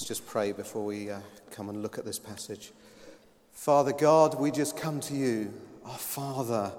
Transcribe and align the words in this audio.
Let's 0.00 0.08
just 0.08 0.26
pray 0.26 0.52
before 0.52 0.86
we 0.86 1.10
uh, 1.10 1.20
come 1.50 1.68
and 1.68 1.82
look 1.82 1.98
at 1.98 2.06
this 2.06 2.18
passage. 2.18 2.72
Father 3.52 3.92
God, 3.92 4.40
we 4.40 4.50
just 4.50 4.74
come 4.74 4.98
to 5.00 5.14
you, 5.14 5.52
our 5.84 5.98
Father. 5.98 6.72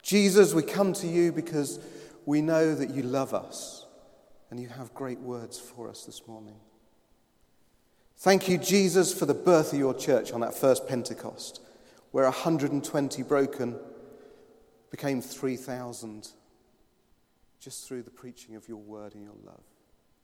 Jesus, 0.00 0.54
we 0.54 0.62
come 0.62 0.92
to 0.92 1.08
you 1.08 1.32
because 1.32 1.80
we 2.26 2.40
know 2.40 2.72
that 2.72 2.90
you 2.90 3.02
love 3.02 3.34
us 3.34 3.84
and 4.48 4.60
you 4.60 4.68
have 4.68 4.94
great 4.94 5.18
words 5.18 5.58
for 5.58 5.88
us 5.88 6.04
this 6.04 6.28
morning. 6.28 6.54
Thank 8.18 8.48
you, 8.48 8.58
Jesus, 8.58 9.12
for 9.12 9.26
the 9.26 9.34
birth 9.34 9.72
of 9.72 9.80
your 9.80 9.92
church 9.92 10.30
on 10.30 10.38
that 10.42 10.54
first 10.54 10.86
Pentecost, 10.86 11.60
where 12.12 12.26
120 12.26 13.24
broken 13.24 13.76
became 14.92 15.20
3,000 15.20 16.28
just 17.58 17.88
through 17.88 18.02
the 18.02 18.10
preaching 18.10 18.54
of 18.54 18.68
your 18.68 18.78
word 18.78 19.16
and 19.16 19.24
your 19.24 19.34
love. 19.44 19.64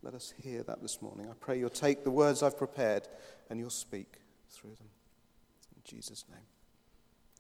Let 0.07 0.15
us 0.15 0.33
hear 0.41 0.63
that 0.63 0.81
this 0.83 1.03
morning. 1.03 1.27
I 1.29 1.33
pray 1.41 1.59
you'll 1.59 1.69
take 1.69 2.05
the 2.05 2.13
words 2.13 2.41
I've 2.41 2.57
prepared 2.57 3.09
and 3.51 3.59
you'll 3.59 3.71
speak 3.71 4.21
through 4.49 4.77
them. 4.77 4.87
In 5.75 5.83
Jesus' 5.85 6.25
name. 6.31 6.47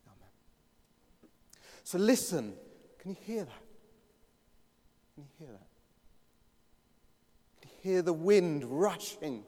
Amen. 0.08 1.30
So 1.84 1.96
listen. 1.96 2.54
Can 2.98 3.12
you 3.12 3.16
hear 3.20 3.44
that? 3.44 3.62
Can 5.14 5.22
you 5.22 5.28
hear 5.38 5.52
that? 5.52 5.68
Can 7.60 7.70
you 7.70 7.92
hear 7.92 8.02
the 8.02 8.12
wind 8.12 8.64
rushing? 8.64 9.44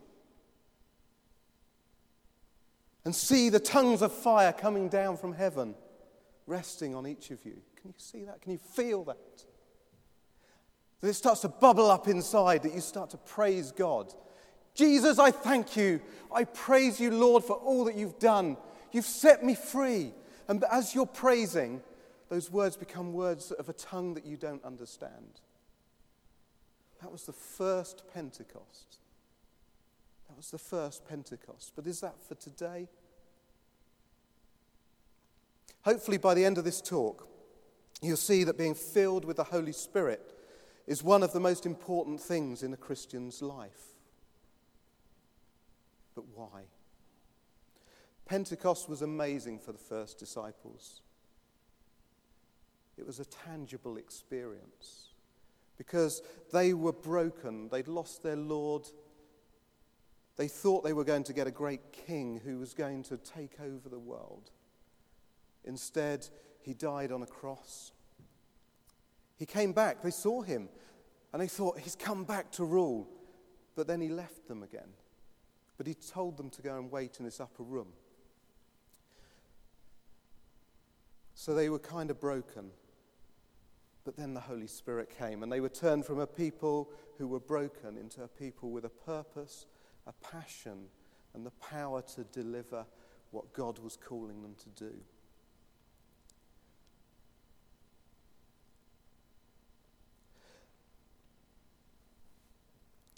And 3.05 3.13
see 3.13 3.49
the 3.49 3.59
tongues 3.59 4.01
of 4.01 4.13
fire 4.13 4.53
coming 4.53 4.89
down 4.89 5.17
from 5.17 5.33
heaven, 5.33 5.75
resting 6.47 6.95
on 6.95 7.05
each 7.05 7.33
of 7.33 7.45
you. 7.45 7.61
Can 7.81 7.89
you 7.89 7.95
see 7.97 8.23
that? 8.27 8.43
Can 8.43 8.53
you 8.53 8.59
feel 8.59 9.03
that? 9.07 9.19
That 11.01 11.09
it 11.09 11.15
starts 11.15 11.43
to 11.43 11.49
bubble 11.49 11.91
up 11.91 12.09
inside, 12.09 12.63
that 12.65 12.75
you 12.75 12.81
start 12.81 13.11
to 13.11 13.17
praise 13.17 13.71
God. 13.71 14.13
Jesus, 14.75 15.19
I 15.19 15.31
thank 15.31 15.77
you. 15.77 16.01
I 16.33 16.45
praise 16.45 17.01
you, 17.01 17.11
Lord, 17.11 17.45
for 17.45 17.55
all 17.55 17.85
that 17.85 17.97
you've 17.97 18.19
done. 18.19 18.57
You've 18.93 19.05
set 19.05 19.45
me 19.45 19.55
free. 19.55 20.13
And 20.49 20.65
as 20.71 20.95
you're 20.95 21.07
praising, 21.07 21.83
those 22.29 22.51
words 22.51 22.77
become 22.77 23.13
words 23.13 23.51
of 23.53 23.69
a 23.69 23.73
tongue 23.73 24.15
that 24.15 24.27
you 24.27 24.37
don't 24.37 24.65
understand. 24.65 25.41
That 27.01 27.13
was 27.13 27.25
the 27.25 27.33
first 27.33 28.05
Pentecost. 28.13 28.99
That 30.29 30.37
was 30.37 30.51
the 30.51 30.59
first 30.59 31.09
Pentecost. 31.09 31.73
But 31.75 31.87
is 31.87 32.01
that 32.01 32.15
for 32.27 32.35
today? 32.35 32.89
Hopefully, 35.83 36.19
by 36.19 36.35
the 36.35 36.45
end 36.45 36.59
of 36.59 36.65
this 36.65 36.81
talk, 36.81 37.29
you'll 38.03 38.17
see 38.17 38.45
that 38.45 38.59
being 38.59 38.75
filled 38.75 39.25
with 39.25 39.37
the 39.37 39.45
Holy 39.45 39.73
Spirit 39.73 40.38
is 40.89 41.05
one 41.05 41.23
of 41.23 41.35
the 41.35 41.41
most 41.41 41.67
important 41.67 42.19
things 42.19 42.63
in 42.63 42.73
a 42.73 42.77
Christian's 42.77 43.43
life. 43.43 43.93
But 46.15 46.25
why? 46.35 46.63
Pentecost 48.25 48.89
was 48.89 49.03
amazing 49.03 49.59
for 49.59 49.73
the 49.73 49.79
first 49.79 50.19
disciples. 50.19 51.03
It 52.97 53.07
was 53.07 53.21
a 53.21 53.27
tangible 53.27 53.99
experience 53.99 55.11
because 55.77 56.23
they 56.53 56.73
were 56.73 56.95
broken, 56.95 57.69
they'd 57.69 57.87
lost 57.87 58.23
their 58.23 58.37
Lord. 58.37 58.89
They 60.37 60.49
thought 60.49 60.85
they 60.85 60.95
were 60.95 61.05
going 61.05 61.25
to 61.25 61.33
get 61.35 61.47
a 61.47 61.53
great 61.53 61.93
king 61.93 62.41
who 62.43 62.59
was 62.59 62.73
going 62.73 63.03
to 63.05 63.19
take 63.19 63.61
over 63.61 63.91
the 63.91 63.99
world. 63.99 64.51
Instead, 65.65 66.29
he 66.63 66.73
died 66.73 67.13
on 67.13 67.23
a 67.23 67.27
cross. 67.27 67.93
He 69.39 69.47
came 69.47 69.73
back. 69.73 70.03
They 70.03 70.11
saw 70.11 70.43
him 70.43 70.69
and 71.33 71.41
they 71.41 71.49
thought, 71.49 71.79
he's 71.79 71.97
come 71.97 72.25
back 72.25 72.51
to 72.53 72.65
rule. 72.65 73.09
But 73.75 73.87
then 73.87 74.01
he 74.01 74.09
left 74.09 74.49
them 74.49 74.63
again. 74.63 74.91
But 75.77 75.87
he 75.87 75.95
told 75.95 76.37
them 76.37 76.51
to 76.51 76.63
go 76.63 76.77
and 76.77 76.91
wait 76.91 77.19
in 77.21 77.25
this 77.25 77.41
upper 77.41 77.63
room. 77.63 77.89
So 81.35 81.55
they 81.55 81.69
were 81.69 81.79
kind 81.79 82.11
of 82.11 82.21
broken. 82.21 82.73
But 84.05 84.17
then 84.17 84.35
the 84.35 84.41
Holy 84.41 84.67
Spirit 84.67 85.11
came, 85.17 85.43
and 85.43 85.53
they 85.53 85.61
were 85.61 85.69
turned 85.69 86.05
from 86.05 86.19
a 86.19 86.27
people 86.27 86.91
who 87.19 87.29
were 87.29 87.39
broken 87.39 87.97
into 87.97 88.23
a 88.23 88.29
people 88.29 88.71
with 88.71 88.85
a 88.85 88.89
purpose, 88.89 89.67
a 90.07 90.13
passion, 90.15 90.87
and 91.35 91.47
the 91.47 91.53
power 91.53 92.03
to 92.17 92.25
deliver 92.25 92.87
what 93.31 93.53
God 93.53 93.79
was 93.79 93.97
calling 93.97 94.43
them 94.43 94.57
to 94.65 94.85
do. 94.85 94.93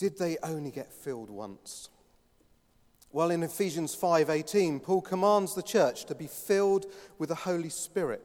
Did 0.01 0.17
they 0.17 0.39
only 0.43 0.71
get 0.71 0.91
filled 0.91 1.29
once? 1.29 1.91
Well, 3.13 3.31
in 3.31 3.43
Ephesians 3.43 3.95
5:18, 3.95 4.81
Paul 4.81 5.03
commands 5.03 5.55
the 5.55 5.63
church 5.63 6.07
to 6.07 6.15
be 6.15 6.27
filled 6.27 6.87
with 7.19 7.29
the 7.29 7.35
Holy 7.35 7.69
Spirit. 7.69 8.25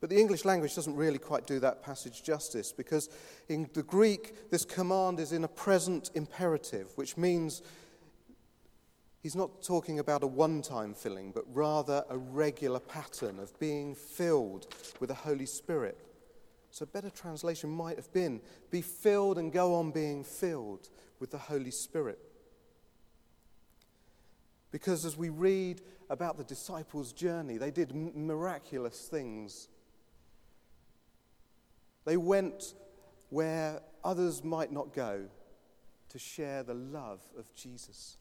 But 0.00 0.08
the 0.08 0.18
English 0.18 0.46
language 0.46 0.74
doesn't 0.74 0.96
really 0.96 1.18
quite 1.18 1.46
do 1.46 1.60
that 1.60 1.82
passage 1.82 2.22
justice 2.22 2.72
because 2.72 3.10
in 3.50 3.68
the 3.74 3.82
Greek, 3.82 4.50
this 4.50 4.64
command 4.64 5.20
is 5.20 5.32
in 5.32 5.44
a 5.44 5.48
present 5.48 6.10
imperative, 6.14 6.96
which 6.96 7.18
means 7.18 7.60
he's 9.22 9.36
not 9.36 9.62
talking 9.62 9.98
about 9.98 10.22
a 10.22 10.26
one 10.26 10.62
time 10.62 10.94
filling, 10.94 11.30
but 11.32 11.44
rather 11.54 12.06
a 12.08 12.16
regular 12.16 12.80
pattern 12.80 13.38
of 13.38 13.58
being 13.60 13.94
filled 13.94 14.66
with 14.98 15.08
the 15.08 15.14
Holy 15.14 15.46
Spirit. 15.46 15.98
So, 16.72 16.84
a 16.84 16.86
better 16.86 17.10
translation 17.10 17.68
might 17.68 17.96
have 17.96 18.10
been 18.14 18.40
be 18.70 18.80
filled 18.80 19.36
and 19.36 19.52
go 19.52 19.74
on 19.74 19.90
being 19.90 20.24
filled 20.24 20.88
with 21.20 21.30
the 21.30 21.36
Holy 21.36 21.70
Spirit. 21.70 22.18
Because 24.70 25.04
as 25.04 25.14
we 25.14 25.28
read 25.28 25.82
about 26.08 26.38
the 26.38 26.44
disciples' 26.44 27.12
journey, 27.12 27.58
they 27.58 27.70
did 27.70 27.94
miraculous 27.94 29.06
things. 29.06 29.68
They 32.06 32.16
went 32.16 32.72
where 33.28 33.82
others 34.02 34.42
might 34.42 34.72
not 34.72 34.94
go 34.94 35.26
to 36.08 36.18
share 36.18 36.62
the 36.62 36.74
love 36.74 37.20
of 37.38 37.54
Jesus. 37.54 38.16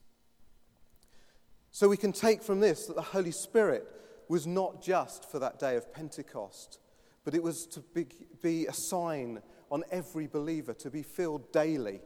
So 1.71 1.87
we 1.87 1.95
can 1.95 2.11
take 2.11 2.43
from 2.43 2.59
this 2.59 2.85
that 2.87 2.97
the 2.97 3.01
Holy 3.01 3.31
Spirit 3.31 3.87
was 4.27 4.45
not 4.45 4.81
just 4.81 5.31
for 5.31 5.39
that 5.39 5.57
day 5.57 5.77
of 5.77 5.93
Pentecost 5.93 6.79
but 7.23 7.33
it 7.33 7.43
was 7.43 7.65
to 7.67 7.79
be, 7.93 8.05
be 8.41 8.65
a 8.65 8.73
sign 8.73 9.41
on 9.69 9.83
every 9.91 10.27
believer 10.27 10.73
to 10.73 10.89
be 10.89 11.03
filled 11.03 11.51
daily. 11.51 12.01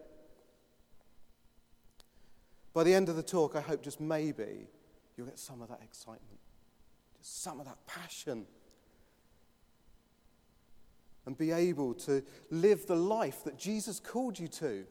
By 2.74 2.84
the 2.84 2.94
end 2.94 3.10
of 3.10 3.16
the 3.16 3.24
talk, 3.24 3.56
I 3.56 3.62
hope 3.62 3.82
just 3.82 4.02
maybe 4.02 4.68
you'll 5.16 5.28
get 5.28 5.40
some 5.40 5.62
of 5.62 5.70
that 5.70 5.80
excitement, 5.82 6.40
just 7.18 7.42
some 7.42 7.60
of 7.60 7.66
that 7.66 7.78
passion, 7.88 8.46
and 11.26 11.38
be 11.38 11.52
able 11.52 11.94
to 11.94 12.24
live 12.52 12.86
the 12.86 12.96
life 12.96 13.44
that 13.46 13.58
Jesus 13.58 14.00
called 14.00 14.38
you 14.38 14.48
to. 14.50 14.86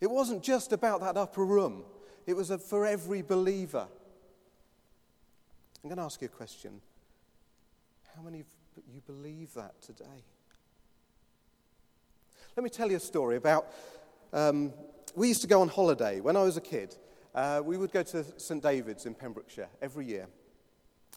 It 0.00 0.10
wasn't 0.10 0.42
just 0.42 0.72
about 0.72 1.00
that 1.00 1.16
upper 1.16 1.44
room, 1.44 1.84
it 2.26 2.34
was 2.34 2.52
for 2.68 2.84
every 2.86 3.22
believer. 3.22 3.86
I'm 5.82 5.88
going 5.88 5.96
to 5.96 6.02
ask 6.02 6.20
you 6.20 6.26
a 6.26 6.28
question. 6.28 6.82
How 8.20 8.24
many 8.24 8.40
of 8.40 8.46
you 8.92 9.00
believe 9.06 9.54
that 9.54 9.80
today? 9.80 10.24
Let 12.54 12.64
me 12.64 12.68
tell 12.68 12.90
you 12.90 12.98
a 12.98 13.00
story 13.00 13.36
about. 13.36 13.72
Um, 14.34 14.74
we 15.16 15.28
used 15.28 15.40
to 15.40 15.46
go 15.46 15.62
on 15.62 15.68
holiday 15.68 16.20
when 16.20 16.36
I 16.36 16.42
was 16.42 16.58
a 16.58 16.60
kid. 16.60 16.94
Uh, 17.34 17.62
we 17.64 17.78
would 17.78 17.92
go 17.92 18.02
to 18.02 18.26
St. 18.36 18.62
David's 18.62 19.06
in 19.06 19.14
Pembrokeshire 19.14 19.70
every 19.80 20.04
year. 20.04 20.26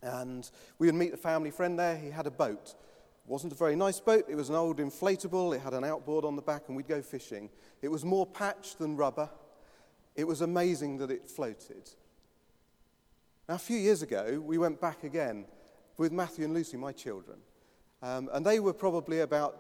And 0.02 0.50
we 0.80 0.88
would 0.88 0.96
meet 0.96 1.14
a 1.14 1.18
family 1.18 1.52
friend 1.52 1.78
there. 1.78 1.98
He 1.98 2.10
had 2.10 2.26
a 2.26 2.32
boat. 2.32 2.70
It 2.70 3.30
wasn't 3.30 3.52
a 3.52 3.58
very 3.58 3.76
nice 3.76 4.00
boat. 4.00 4.24
It 4.30 4.36
was 4.36 4.48
an 4.48 4.56
old 4.56 4.78
inflatable. 4.78 5.54
It 5.54 5.60
had 5.60 5.74
an 5.74 5.84
outboard 5.84 6.24
on 6.24 6.38
the 6.38 6.42
back, 6.42 6.70
and 6.70 6.78
we'd 6.78 6.88
go 6.88 7.02
fishing. 7.02 7.50
It 7.82 7.90
was 7.90 8.06
more 8.06 8.26
patch 8.26 8.78
than 8.78 8.96
rubber. 8.96 9.30
It 10.16 10.24
was 10.24 10.40
amazing 10.40 11.00
that 11.00 11.12
it 11.12 11.30
floated. 11.30 11.90
Now, 13.50 13.56
a 13.56 13.60
few 13.60 13.78
years 13.78 14.04
ago, 14.04 14.42
we 14.42 14.58
went 14.58 14.80
back 14.80 15.04
again 15.04 15.48
with 15.98 16.12
Matthew 16.12 16.46
and 16.46 16.54
Lucy, 16.54 16.78
my 16.78 16.92
children. 16.92 17.38
Um, 18.02 18.30
and 18.34 18.46
they 18.46 18.60
were 18.60 18.74
probably 18.74 19.22
about 19.22 19.58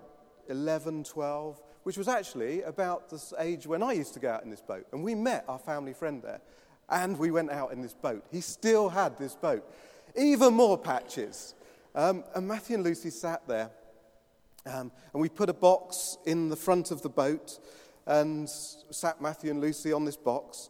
11, 0.50 1.06
12, 1.06 1.62
which 1.84 1.98
was 1.98 2.08
actually 2.08 2.62
about 2.64 3.10
the 3.10 3.22
age 3.40 3.68
when 3.68 3.84
I 3.84 3.94
used 3.94 4.14
to 4.16 4.20
go 4.20 4.32
out 4.32 4.44
in 4.44 4.50
this 4.50 4.62
boat. 4.62 4.86
And 4.92 5.04
we 5.04 5.16
met 5.16 5.46
our 5.48 5.60
family 5.60 5.94
friend 5.94 6.22
there, 6.22 6.42
and 6.90 7.18
we 7.18 7.32
went 7.32 7.52
out 7.52 7.72
in 7.72 7.82
this 7.82 7.94
boat. 7.94 8.26
He 8.32 8.42
still 8.42 8.90
had 8.90 9.18
this 9.18 9.36
boat, 9.36 9.64
even 10.16 10.54
more 10.54 10.78
patches. 10.78 11.56
Um, 11.96 12.24
and 12.36 12.48
Matthew 12.48 12.76
and 12.76 12.84
Lucy 12.84 13.10
sat 13.10 13.48
there, 13.48 13.70
um, 14.66 14.92
and 15.14 15.22
we 15.22 15.30
put 15.30 15.50
a 15.50 15.54
box 15.54 16.18
in 16.26 16.50
the 16.50 16.56
front 16.56 16.92
of 16.92 17.02
the 17.02 17.10
boat, 17.10 17.60
and 18.06 18.50
sat 18.50 19.22
Matthew 19.22 19.52
and 19.52 19.62
Lucy 19.62 19.94
on 19.94 20.04
this 20.04 20.18
box. 20.18 20.70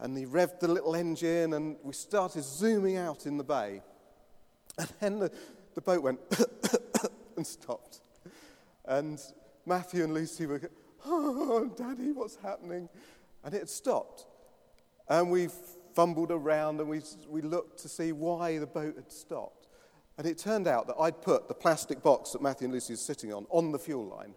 And 0.00 0.16
he 0.16 0.26
revved 0.26 0.60
the 0.60 0.68
little 0.68 0.94
engine, 0.94 1.54
and 1.54 1.76
we 1.82 1.92
started 1.92 2.44
zooming 2.44 2.96
out 2.96 3.26
in 3.26 3.36
the 3.36 3.44
bay. 3.44 3.82
And 4.78 4.88
then 5.00 5.18
the, 5.18 5.32
the 5.74 5.80
boat 5.80 6.02
went 6.02 6.20
and 7.36 7.46
stopped. 7.46 8.00
And 8.84 9.20
Matthew 9.66 10.04
and 10.04 10.14
Lucy 10.14 10.46
were, 10.46 10.60
Oh, 11.04 11.70
Daddy, 11.76 12.12
what's 12.12 12.36
happening? 12.36 12.88
And 13.44 13.54
it 13.54 13.58
had 13.58 13.68
stopped. 13.68 14.26
And 15.08 15.30
we 15.30 15.48
fumbled 15.94 16.30
around 16.30 16.80
and 16.80 16.88
we, 16.88 17.00
we 17.28 17.40
looked 17.40 17.80
to 17.80 17.88
see 17.88 18.12
why 18.12 18.58
the 18.58 18.66
boat 18.66 18.96
had 18.96 19.10
stopped. 19.10 19.68
And 20.16 20.26
it 20.26 20.38
turned 20.38 20.66
out 20.66 20.86
that 20.88 20.96
I'd 20.98 21.22
put 21.22 21.48
the 21.48 21.54
plastic 21.54 22.02
box 22.02 22.32
that 22.32 22.42
Matthew 22.42 22.66
and 22.66 22.74
Lucy 22.74 22.92
was 22.92 23.00
sitting 23.00 23.32
on 23.32 23.46
on 23.50 23.72
the 23.72 23.78
fuel 23.78 24.06
line. 24.06 24.34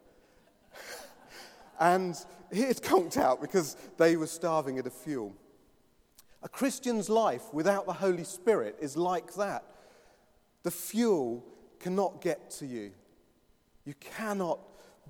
and 1.80 2.16
it 2.52 2.68
had 2.68 2.82
conked 2.84 3.18
out 3.18 3.42
because 3.42 3.76
they 3.98 4.16
were 4.16 4.28
starving 4.28 4.78
at 4.78 4.86
a 4.86 4.92
fuel. 4.92 5.36
A 6.44 6.50
Christian's 6.50 7.10
life 7.10 7.44
without 7.54 7.86
the 7.86 7.94
Holy 7.94 8.24
Spirit 8.24 8.76
is 8.80 8.98
like 8.98 9.34
that. 9.36 9.64
The 10.64 10.72
fuel 10.72 11.44
cannot 11.80 12.22
get 12.22 12.50
to 12.52 12.66
you. 12.66 12.92
You 13.86 13.94
cannot 14.00 14.60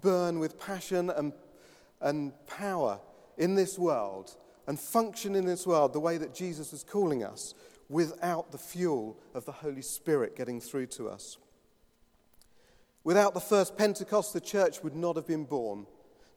burn 0.01 0.39
with 0.39 0.59
passion 0.59 1.09
and, 1.09 1.33
and 1.99 2.33
power 2.47 2.99
in 3.37 3.55
this 3.55 3.77
world 3.77 4.35
and 4.67 4.79
function 4.79 5.35
in 5.35 5.45
this 5.45 5.67
world 5.67 5.93
the 5.93 5.99
way 5.99 6.17
that 6.17 6.33
Jesus 6.33 6.73
is 6.73 6.83
calling 6.83 7.23
us 7.23 7.53
without 7.89 8.51
the 8.51 8.57
fuel 8.57 9.17
of 9.33 9.45
the 9.45 9.51
Holy 9.51 9.81
Spirit 9.81 10.35
getting 10.35 10.61
through 10.61 10.87
to 10.87 11.09
us. 11.09 11.37
Without 13.03 13.33
the 13.33 13.39
first 13.39 13.77
Pentecost, 13.77 14.31
the 14.31 14.39
church 14.39 14.83
would 14.83 14.95
not 14.95 15.15
have 15.15 15.27
been 15.27 15.43
born. 15.43 15.87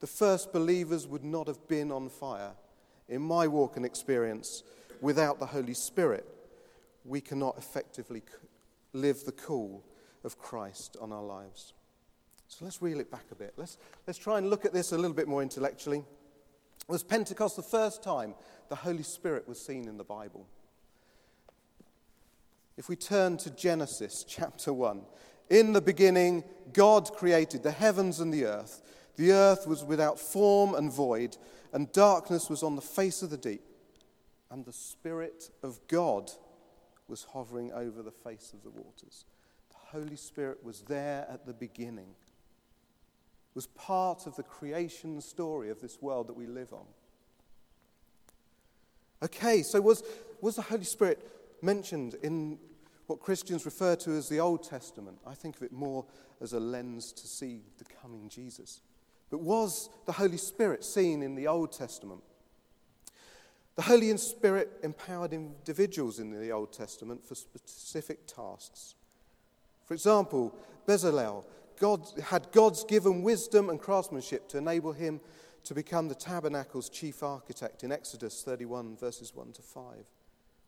The 0.00 0.06
first 0.06 0.52
believers 0.52 1.06
would 1.06 1.22
not 1.22 1.46
have 1.46 1.68
been 1.68 1.92
on 1.92 2.08
fire. 2.08 2.52
In 3.08 3.22
my 3.22 3.46
walk 3.46 3.76
and 3.76 3.84
experience, 3.84 4.62
without 5.00 5.38
the 5.38 5.46
Holy 5.46 5.74
Spirit, 5.74 6.26
we 7.04 7.20
cannot 7.20 7.58
effectively 7.58 8.22
live 8.94 9.24
the 9.24 9.32
call 9.32 9.84
of 10.24 10.38
Christ 10.38 10.96
on 11.00 11.12
our 11.12 11.22
lives. 11.22 11.74
So 12.48 12.64
let's 12.64 12.80
reel 12.80 13.00
it 13.00 13.10
back 13.10 13.24
a 13.30 13.34
bit. 13.34 13.54
Let's, 13.56 13.78
let's 14.06 14.18
try 14.18 14.38
and 14.38 14.48
look 14.48 14.64
at 14.64 14.72
this 14.72 14.92
a 14.92 14.96
little 14.96 15.16
bit 15.16 15.28
more 15.28 15.42
intellectually. 15.42 16.04
Was 16.88 17.02
Pentecost 17.02 17.56
the 17.56 17.62
first 17.62 18.02
time 18.02 18.34
the 18.68 18.76
Holy 18.76 19.02
Spirit 19.02 19.48
was 19.48 19.60
seen 19.60 19.88
in 19.88 19.96
the 19.96 20.04
Bible? 20.04 20.46
If 22.76 22.88
we 22.88 22.96
turn 22.96 23.36
to 23.38 23.50
Genesis 23.50 24.24
chapter 24.26 24.72
1, 24.72 25.02
in 25.50 25.72
the 25.72 25.80
beginning, 25.80 26.44
God 26.72 27.12
created 27.12 27.62
the 27.62 27.70
heavens 27.70 28.20
and 28.20 28.32
the 28.32 28.46
earth. 28.46 28.82
The 29.16 29.32
earth 29.32 29.66
was 29.66 29.84
without 29.84 30.18
form 30.18 30.74
and 30.74 30.92
void, 30.92 31.36
and 31.72 31.92
darkness 31.92 32.50
was 32.50 32.62
on 32.62 32.76
the 32.76 32.82
face 32.82 33.22
of 33.22 33.30
the 33.30 33.36
deep. 33.36 33.62
And 34.50 34.64
the 34.64 34.72
Spirit 34.72 35.50
of 35.62 35.80
God 35.88 36.30
was 37.08 37.24
hovering 37.32 37.72
over 37.72 38.02
the 38.02 38.10
face 38.10 38.52
of 38.52 38.62
the 38.62 38.70
waters. 38.70 39.24
The 39.70 39.98
Holy 39.98 40.16
Spirit 40.16 40.64
was 40.64 40.82
there 40.82 41.26
at 41.30 41.46
the 41.46 41.52
beginning 41.52 42.14
was 43.54 43.66
part 43.68 44.26
of 44.26 44.36
the 44.36 44.42
creation 44.42 45.20
story 45.20 45.70
of 45.70 45.80
this 45.80 46.02
world 46.02 46.26
that 46.26 46.36
we 46.36 46.46
live 46.46 46.72
on. 46.72 46.86
Okay, 49.22 49.62
so 49.62 49.80
was, 49.80 50.02
was 50.40 50.56
the 50.56 50.62
Holy 50.62 50.84
Spirit 50.84 51.30
mentioned 51.62 52.16
in 52.22 52.58
what 53.06 53.20
Christians 53.20 53.64
refer 53.64 53.94
to 53.96 54.12
as 54.12 54.28
the 54.28 54.40
Old 54.40 54.64
Testament? 54.64 55.18
I 55.26 55.34
think 55.34 55.56
of 55.56 55.62
it 55.62 55.72
more 55.72 56.04
as 56.40 56.52
a 56.52 56.60
lens 56.60 57.12
to 57.12 57.26
see 57.26 57.62
the 57.78 57.84
coming 58.02 58.28
Jesus. 58.28 58.80
But 59.30 59.40
was 59.40 59.88
the 60.04 60.12
Holy 60.12 60.36
Spirit 60.36 60.84
seen 60.84 61.22
in 61.22 61.34
the 61.34 61.46
Old 61.46 61.72
Testament? 61.72 62.22
The 63.76 63.82
Holy 63.82 64.16
Spirit 64.16 64.70
empowered 64.82 65.32
individuals 65.32 66.18
in 66.18 66.30
the 66.30 66.50
Old 66.50 66.72
Testament 66.72 67.24
for 67.24 67.34
specific 67.34 68.26
tasks. 68.26 68.94
For 69.84 69.94
example, 69.94 70.54
Bezalel 70.86 71.44
God, 71.78 72.06
had 72.22 72.50
God's 72.52 72.84
given 72.84 73.22
wisdom 73.22 73.68
and 73.68 73.80
craftsmanship 73.80 74.48
to 74.48 74.58
enable 74.58 74.92
him 74.92 75.20
to 75.64 75.74
become 75.74 76.08
the 76.08 76.14
tabernacle's 76.14 76.88
chief 76.88 77.22
architect 77.22 77.82
in 77.84 77.90
Exodus 77.90 78.42
31, 78.42 78.96
verses 78.96 79.34
1 79.34 79.52
to 79.52 79.62
5. 79.62 79.84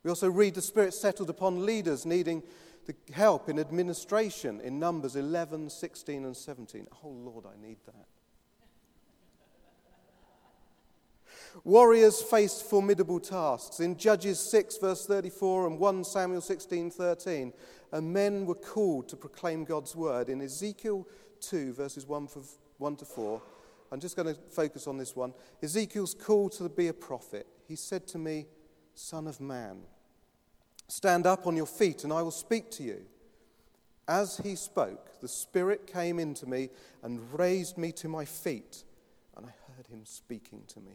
We 0.02 0.10
also 0.10 0.30
read 0.30 0.54
the 0.54 0.62
Spirit 0.62 0.94
settled 0.94 1.30
upon 1.30 1.66
leaders 1.66 2.06
needing 2.06 2.42
the 2.86 2.94
help 3.12 3.48
in 3.48 3.58
administration 3.58 4.60
in 4.60 4.78
Numbers 4.78 5.16
11, 5.16 5.70
16, 5.70 6.24
and 6.24 6.36
17. 6.36 6.86
Oh, 7.04 7.08
Lord, 7.08 7.44
I 7.46 7.60
need 7.60 7.78
that. 7.86 8.06
Warriors 11.64 12.22
faced 12.22 12.64
formidable 12.64 13.20
tasks. 13.20 13.80
In 13.80 13.96
Judges 13.96 14.38
6, 14.38 14.78
verse 14.78 15.06
34, 15.06 15.66
and 15.66 15.78
1 15.78 16.04
Samuel 16.04 16.40
16, 16.40 16.90
13, 16.90 17.52
and 17.92 18.12
men 18.12 18.46
were 18.46 18.54
called 18.54 19.08
to 19.08 19.16
proclaim 19.16 19.64
God's 19.64 19.96
word. 19.96 20.28
In 20.28 20.40
Ezekiel 20.40 21.06
2, 21.40 21.72
verses 21.72 22.06
1, 22.06 22.26
for, 22.28 22.42
1 22.78 22.96
to 22.96 23.04
4, 23.04 23.42
I'm 23.92 24.00
just 24.00 24.16
going 24.16 24.34
to 24.34 24.40
focus 24.50 24.86
on 24.86 24.98
this 24.98 25.14
one. 25.14 25.32
Ezekiel's 25.62 26.14
call 26.14 26.48
to 26.50 26.68
be 26.68 26.88
a 26.88 26.94
prophet. 26.94 27.46
He 27.66 27.76
said 27.76 28.06
to 28.08 28.18
me, 28.18 28.46
Son 28.94 29.26
of 29.26 29.40
man, 29.40 29.82
stand 30.88 31.26
up 31.26 31.46
on 31.46 31.56
your 31.56 31.66
feet 31.66 32.04
and 32.04 32.12
I 32.12 32.22
will 32.22 32.30
speak 32.30 32.70
to 32.72 32.82
you. 32.82 33.02
As 34.08 34.38
he 34.38 34.54
spoke, 34.54 35.20
the 35.20 35.28
Spirit 35.28 35.86
came 35.86 36.18
into 36.18 36.46
me 36.46 36.70
and 37.02 37.20
raised 37.36 37.76
me 37.76 37.90
to 37.92 38.08
my 38.08 38.24
feet, 38.24 38.84
and 39.36 39.46
I 39.46 39.50
heard 39.76 39.88
him 39.88 40.04
speaking 40.04 40.62
to 40.68 40.80
me. 40.80 40.92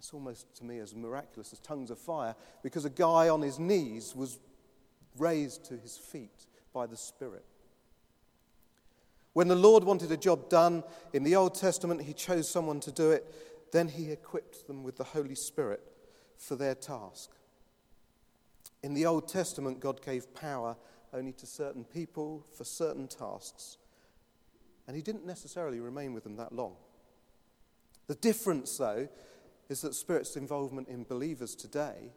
It's 0.00 0.14
almost 0.14 0.46
to 0.56 0.64
me 0.64 0.78
as 0.78 0.94
miraculous 0.94 1.52
as 1.52 1.58
tongues 1.58 1.90
of 1.90 1.98
fire 1.98 2.34
because 2.62 2.86
a 2.86 2.90
guy 2.90 3.28
on 3.28 3.42
his 3.42 3.58
knees 3.58 4.16
was 4.16 4.38
raised 5.18 5.66
to 5.66 5.76
his 5.76 5.98
feet 5.98 6.46
by 6.72 6.86
the 6.86 6.96
Spirit. 6.96 7.44
When 9.34 9.48
the 9.48 9.54
Lord 9.54 9.84
wanted 9.84 10.10
a 10.10 10.16
job 10.16 10.48
done 10.48 10.84
in 11.12 11.22
the 11.22 11.36
Old 11.36 11.54
Testament, 11.54 12.00
he 12.00 12.14
chose 12.14 12.48
someone 12.48 12.80
to 12.80 12.90
do 12.90 13.10
it. 13.10 13.70
Then 13.72 13.88
he 13.88 14.10
equipped 14.10 14.66
them 14.66 14.84
with 14.84 14.96
the 14.96 15.04
Holy 15.04 15.34
Spirit 15.34 15.82
for 16.38 16.56
their 16.56 16.74
task. 16.74 17.32
In 18.82 18.94
the 18.94 19.04
Old 19.04 19.28
Testament, 19.28 19.80
God 19.80 20.00
gave 20.00 20.34
power 20.34 20.78
only 21.12 21.32
to 21.32 21.44
certain 21.44 21.84
people 21.84 22.46
for 22.56 22.64
certain 22.64 23.06
tasks. 23.06 23.76
And 24.86 24.96
he 24.96 25.02
didn't 25.02 25.26
necessarily 25.26 25.78
remain 25.78 26.14
with 26.14 26.24
them 26.24 26.36
that 26.36 26.54
long. 26.54 26.76
The 28.06 28.14
difference, 28.14 28.78
though, 28.78 29.06
is 29.70 29.80
that 29.82 29.94
Spirit's 29.94 30.36
involvement 30.36 30.88
in 30.88 31.04
believers 31.04 31.54
today 31.54 32.12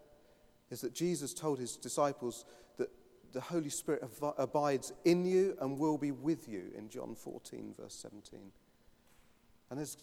is 0.71 0.81
that 0.81 0.93
Jesus 0.93 1.35
told 1.35 1.59
his 1.59 1.77
disciples 1.77 2.45
that 2.77 2.89
the 3.31 3.39
Holy 3.39 3.69
Spirit 3.69 4.03
abides 4.39 4.91
in 5.05 5.23
you 5.23 5.55
and 5.61 5.77
will 5.77 5.99
be 5.99 6.11
with 6.11 6.49
you 6.49 6.71
in 6.75 6.89
John 6.89 7.15
14, 7.15 7.75
verse 7.79 7.93
17. 7.93 8.39
And 9.69 9.79
as, 9.79 9.97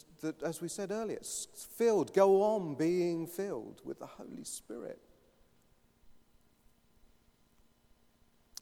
as 0.44 0.60
we 0.60 0.68
said 0.68 0.92
earlier, 0.92 1.16
it's 1.16 1.66
filled, 1.76 2.14
go 2.14 2.40
on 2.40 2.76
being 2.76 3.26
filled 3.26 3.80
with 3.84 3.98
the 3.98 4.06
Holy 4.06 4.44
Spirit. 4.44 5.00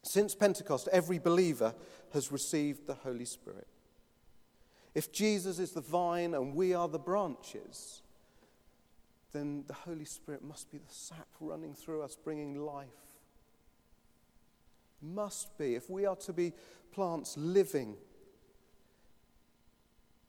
Since 0.03 0.33
Pentecost, 0.33 0.89
every 0.91 1.19
believer 1.19 1.75
has 2.13 2.31
received 2.31 2.87
the 2.87 2.95
Holy 2.95 3.25
Spirit. 3.25 3.67
If 4.95 5.11
Jesus 5.11 5.59
is 5.59 5.73
the 5.73 5.81
vine 5.81 6.33
and 6.33 6.55
we 6.55 6.73
are 6.73 6.87
the 6.87 6.97
branches, 6.97 8.01
then 9.31 9.63
the 9.67 9.73
Holy 9.73 10.05
Spirit 10.05 10.43
must 10.43 10.71
be 10.71 10.77
the 10.77 10.93
sap 10.93 11.27
running 11.39 11.73
through 11.73 12.01
us, 12.01 12.15
bringing 12.15 12.55
life. 12.55 12.87
Must 15.01 15.57
be. 15.57 15.75
If 15.75 15.89
we 15.89 16.05
are 16.05 16.15
to 16.17 16.33
be 16.33 16.53
plants 16.91 17.37
living, 17.37 17.95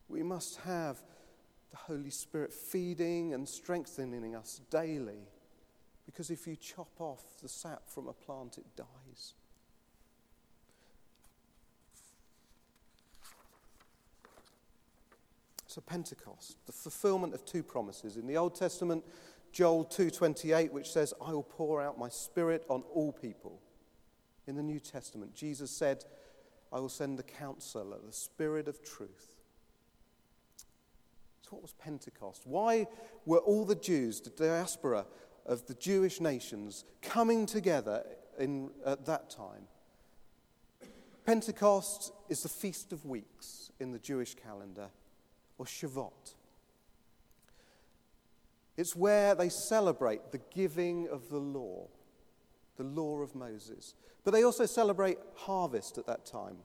we 0.08 0.22
must 0.22 0.60
have 0.60 1.02
the 1.70 1.76
Holy 1.76 2.10
Spirit 2.10 2.52
feeding 2.52 3.32
and 3.32 3.48
strengthening 3.48 4.34
us 4.34 4.60
daily. 4.70 5.28
Because 6.04 6.30
if 6.30 6.46
you 6.46 6.56
chop 6.56 7.00
off 7.00 7.22
the 7.40 7.48
sap 7.48 7.88
from 7.88 8.08
a 8.08 8.12
plant, 8.12 8.58
it 8.58 8.66
dies. 8.76 9.34
So 15.70 15.80
Pentecost, 15.80 16.56
the 16.66 16.72
fulfillment 16.72 17.32
of 17.32 17.44
two 17.44 17.62
promises. 17.62 18.16
In 18.16 18.26
the 18.26 18.36
Old 18.36 18.56
Testament, 18.56 19.04
Joel 19.52 19.84
2:28 19.84 20.72
which 20.72 20.90
says, 20.90 21.14
"I 21.20 21.32
will 21.32 21.44
pour 21.44 21.80
out 21.80 21.96
my 21.96 22.08
spirit 22.08 22.66
on 22.68 22.82
all 22.82 23.12
people." 23.12 23.62
In 24.48 24.56
the 24.56 24.64
New 24.64 24.80
Testament, 24.80 25.32
Jesus 25.32 25.70
said, 25.70 26.06
"I 26.72 26.80
will 26.80 26.88
send 26.88 27.20
the 27.20 27.22
counselor, 27.22 28.00
the 28.00 28.12
spirit 28.12 28.66
of 28.66 28.82
truth." 28.82 29.36
So 31.42 31.50
what 31.50 31.62
was 31.62 31.72
Pentecost? 31.74 32.48
Why 32.48 32.88
were 33.24 33.38
all 33.38 33.64
the 33.64 33.76
Jews, 33.76 34.20
the 34.20 34.30
diaspora 34.30 35.06
of 35.46 35.66
the 35.66 35.74
Jewish 35.74 36.20
nations 36.20 36.84
coming 37.00 37.46
together 37.46 38.04
in, 38.36 38.74
at 38.84 39.04
that 39.04 39.30
time? 39.30 39.68
Pentecost 41.24 42.12
is 42.28 42.42
the 42.42 42.48
Feast 42.48 42.92
of 42.92 43.04
Weeks 43.04 43.70
in 43.78 43.92
the 43.92 44.00
Jewish 44.00 44.34
calendar 44.34 44.90
or 45.60 45.66
Shavuot. 45.66 46.36
It's 48.78 48.96
where 48.96 49.34
they 49.34 49.50
celebrate 49.50 50.32
the 50.32 50.40
giving 50.54 51.06
of 51.08 51.28
the 51.28 51.38
law, 51.38 51.88
the 52.78 52.82
law 52.82 53.18
of 53.18 53.34
Moses. 53.34 53.94
But 54.24 54.30
they 54.30 54.42
also 54.42 54.64
celebrate 54.64 55.18
harvest 55.36 55.98
at 55.98 56.06
that 56.06 56.24
time. 56.24 56.56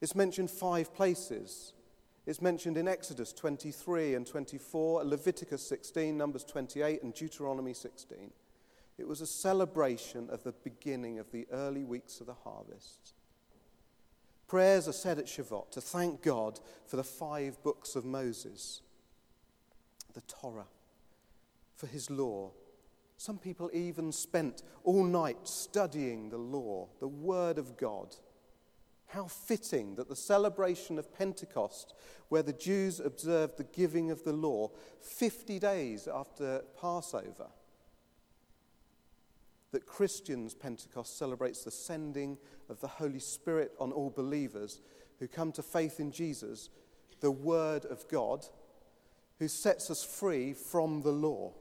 It's 0.00 0.14
mentioned 0.14 0.50
five 0.50 0.94
places. 0.94 1.74
It's 2.24 2.40
mentioned 2.40 2.78
in 2.78 2.88
Exodus 2.88 3.34
23 3.34 4.14
and 4.14 4.26
24, 4.26 5.04
Leviticus 5.04 5.68
16, 5.68 6.16
Numbers 6.16 6.44
28, 6.44 7.02
and 7.02 7.12
Deuteronomy 7.12 7.74
16. 7.74 8.30
It 8.96 9.06
was 9.06 9.20
a 9.20 9.26
celebration 9.26 10.30
of 10.30 10.42
the 10.42 10.52
beginning 10.52 11.18
of 11.18 11.30
the 11.32 11.46
early 11.52 11.84
weeks 11.84 12.22
of 12.22 12.28
the 12.28 12.34
harvest. 12.44 13.15
Prayers 14.46 14.86
are 14.86 14.92
said 14.92 15.18
at 15.18 15.26
Shavuot 15.26 15.72
to 15.72 15.80
thank 15.80 16.22
God 16.22 16.60
for 16.86 16.96
the 16.96 17.04
five 17.04 17.60
books 17.64 17.96
of 17.96 18.04
Moses, 18.04 18.80
the 20.14 20.20
Torah, 20.22 20.68
for 21.74 21.88
his 21.88 22.10
law. 22.10 22.52
Some 23.16 23.38
people 23.38 23.70
even 23.72 24.12
spent 24.12 24.62
all 24.84 25.02
night 25.02 25.48
studying 25.48 26.28
the 26.28 26.38
law, 26.38 26.88
the 27.00 27.08
Word 27.08 27.58
of 27.58 27.76
God. 27.76 28.14
How 29.08 29.24
fitting 29.24 29.96
that 29.96 30.08
the 30.08 30.16
celebration 30.16 30.98
of 30.98 31.12
Pentecost, 31.16 31.94
where 32.28 32.42
the 32.42 32.52
Jews 32.52 33.00
observed 33.00 33.56
the 33.56 33.64
giving 33.64 34.10
of 34.10 34.22
the 34.22 34.32
law 34.32 34.70
50 35.00 35.58
days 35.58 36.06
after 36.06 36.62
Passover, 36.80 37.48
that 39.72 39.86
Christians' 39.86 40.54
Pentecost 40.54 41.18
celebrates 41.18 41.64
the 41.64 41.70
sending 41.70 42.38
of 42.68 42.80
the 42.80 42.86
Holy 42.86 43.18
Spirit 43.18 43.72
on 43.78 43.92
all 43.92 44.10
believers 44.10 44.80
who 45.18 45.28
come 45.28 45.52
to 45.52 45.62
faith 45.62 46.00
in 46.00 46.12
Jesus, 46.12 46.70
the 47.20 47.30
Word 47.30 47.84
of 47.84 48.06
God, 48.08 48.46
who 49.38 49.48
sets 49.48 49.90
us 49.90 50.04
free 50.04 50.52
from 50.52 51.02
the 51.02 51.12
law. 51.12 51.52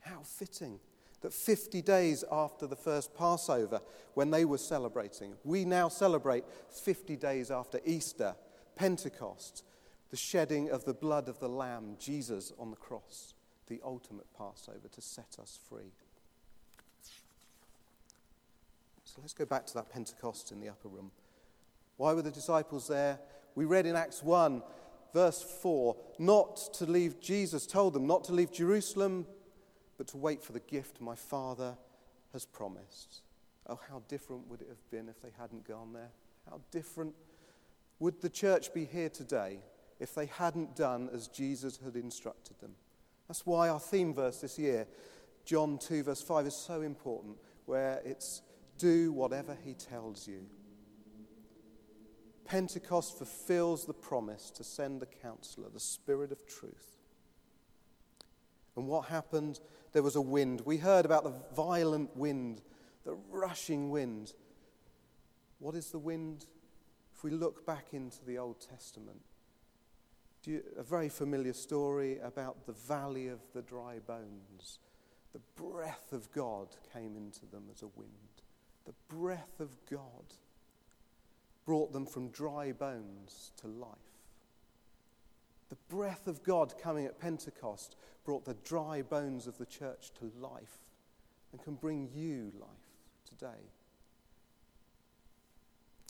How 0.00 0.20
fitting 0.22 0.80
that 1.20 1.34
50 1.34 1.82
days 1.82 2.24
after 2.30 2.66
the 2.66 2.76
first 2.76 3.14
Passover, 3.14 3.80
when 4.14 4.30
they 4.30 4.44
were 4.44 4.58
celebrating, 4.58 5.34
we 5.44 5.64
now 5.64 5.88
celebrate 5.88 6.44
50 6.70 7.16
days 7.16 7.50
after 7.50 7.78
Easter, 7.84 8.34
Pentecost, 8.74 9.64
the 10.10 10.16
shedding 10.16 10.70
of 10.70 10.84
the 10.84 10.94
blood 10.94 11.28
of 11.28 11.38
the 11.38 11.48
Lamb, 11.48 11.96
Jesus 11.98 12.52
on 12.58 12.70
the 12.70 12.76
cross, 12.76 13.34
the 13.66 13.80
ultimate 13.84 14.26
Passover 14.36 14.88
to 14.90 15.00
set 15.00 15.36
us 15.40 15.58
free. 15.68 15.92
So 19.12 19.20
let's 19.20 19.34
go 19.34 19.44
back 19.44 19.66
to 19.66 19.74
that 19.74 19.90
Pentecost 19.90 20.52
in 20.52 20.60
the 20.60 20.68
upper 20.68 20.86
room. 20.86 21.10
Why 21.96 22.12
were 22.12 22.22
the 22.22 22.30
disciples 22.30 22.86
there? 22.86 23.18
We 23.56 23.64
read 23.64 23.84
in 23.84 23.96
Acts 23.96 24.22
1, 24.22 24.62
verse 25.12 25.42
4, 25.42 25.96
not 26.20 26.72
to 26.74 26.86
leave, 26.86 27.20
Jesus 27.20 27.66
told 27.66 27.94
them 27.94 28.06
not 28.06 28.22
to 28.24 28.32
leave 28.32 28.52
Jerusalem, 28.52 29.26
but 29.98 30.06
to 30.08 30.16
wait 30.16 30.44
for 30.44 30.52
the 30.52 30.60
gift 30.60 31.00
my 31.00 31.16
Father 31.16 31.76
has 32.32 32.46
promised. 32.46 33.22
Oh, 33.66 33.80
how 33.90 34.00
different 34.06 34.46
would 34.46 34.62
it 34.62 34.68
have 34.68 34.90
been 34.92 35.08
if 35.08 35.20
they 35.20 35.32
hadn't 35.36 35.66
gone 35.66 35.92
there? 35.92 36.12
How 36.48 36.60
different 36.70 37.14
would 37.98 38.20
the 38.20 38.30
church 38.30 38.72
be 38.72 38.84
here 38.84 39.08
today 39.08 39.58
if 39.98 40.14
they 40.14 40.26
hadn't 40.26 40.76
done 40.76 41.10
as 41.12 41.26
Jesus 41.26 41.80
had 41.84 41.96
instructed 41.96 42.60
them? 42.60 42.76
That's 43.26 43.44
why 43.44 43.70
our 43.70 43.80
theme 43.80 44.14
verse 44.14 44.40
this 44.40 44.56
year, 44.56 44.86
John 45.44 45.78
2, 45.78 46.04
verse 46.04 46.22
5, 46.22 46.46
is 46.46 46.54
so 46.54 46.82
important, 46.82 47.38
where 47.66 48.00
it's 48.04 48.42
do 48.80 49.12
whatever 49.12 49.56
he 49.64 49.74
tells 49.74 50.26
you. 50.26 50.46
Pentecost 52.44 53.16
fulfills 53.16 53.84
the 53.84 53.94
promise 53.94 54.50
to 54.50 54.64
send 54.64 55.00
the 55.00 55.06
counselor, 55.06 55.68
the 55.68 55.78
Spirit 55.78 56.32
of 56.32 56.46
truth. 56.46 56.96
And 58.76 58.88
what 58.88 59.06
happened? 59.06 59.60
There 59.92 60.02
was 60.02 60.16
a 60.16 60.20
wind. 60.20 60.62
We 60.64 60.78
heard 60.78 61.04
about 61.04 61.24
the 61.24 61.34
violent 61.54 62.16
wind, 62.16 62.62
the 63.04 63.16
rushing 63.30 63.90
wind. 63.90 64.32
What 65.58 65.74
is 65.74 65.90
the 65.90 65.98
wind? 65.98 66.46
If 67.14 67.22
we 67.22 67.30
look 67.30 67.66
back 67.66 67.88
into 67.92 68.24
the 68.24 68.38
Old 68.38 68.60
Testament, 68.60 69.20
you, 70.44 70.62
a 70.78 70.82
very 70.82 71.08
familiar 71.10 71.52
story 71.52 72.18
about 72.18 72.66
the 72.66 72.72
valley 72.72 73.28
of 73.28 73.40
the 73.52 73.62
dry 73.62 73.98
bones. 73.98 74.78
The 75.32 75.40
breath 75.54 76.12
of 76.12 76.32
God 76.32 76.68
came 76.92 77.16
into 77.16 77.46
them 77.46 77.64
as 77.70 77.82
a 77.82 77.88
wind. 77.88 78.10
The 78.86 78.94
breath 79.08 79.60
of 79.60 79.70
God 79.90 80.24
brought 81.64 81.92
them 81.92 82.06
from 82.06 82.28
dry 82.30 82.72
bones 82.72 83.52
to 83.60 83.68
life. 83.68 83.96
The 85.68 85.76
breath 85.88 86.26
of 86.26 86.42
God 86.42 86.74
coming 86.82 87.06
at 87.06 87.20
Pentecost 87.20 87.96
brought 88.24 88.44
the 88.44 88.56
dry 88.64 89.02
bones 89.02 89.46
of 89.46 89.56
the 89.58 89.66
church 89.66 90.10
to 90.18 90.32
life 90.40 90.78
and 91.52 91.62
can 91.62 91.74
bring 91.74 92.08
you 92.14 92.52
life 92.58 92.68
today. 93.28 93.70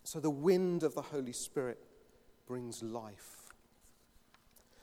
So 0.05 0.19
the 0.19 0.31
wind 0.31 0.83
of 0.83 0.95
the 0.95 1.03
Holy 1.03 1.33
Spirit 1.33 1.79
brings 2.47 2.83
life. 2.83 3.37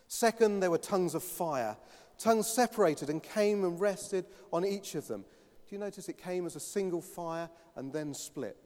Second, 0.07 0.61
there 0.61 0.71
were 0.71 0.77
tongues 0.77 1.15
of 1.15 1.23
fire. 1.23 1.75
Tongues 2.17 2.47
separated 2.47 3.09
and 3.09 3.21
came 3.21 3.63
and 3.63 3.79
rested 3.79 4.25
on 4.53 4.65
each 4.65 4.95
of 4.95 5.07
them. 5.07 5.25
Do 5.67 5.75
you 5.75 5.79
notice 5.79 6.07
it 6.07 6.17
came 6.17 6.45
as 6.45 6.55
a 6.55 6.61
single 6.61 7.01
fire 7.01 7.49
and 7.75 7.91
then 7.91 8.13
split? 8.13 8.57